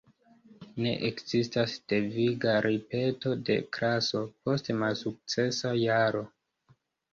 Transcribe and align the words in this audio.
Ne 0.85 0.93
ekzistas 1.09 1.75
deviga 1.93 2.55
ripeto 2.67 3.35
de 3.51 3.59
klaso 3.79 4.25
post 4.49 4.75
malsukcesa 4.81 5.77
jaro. 5.85 6.27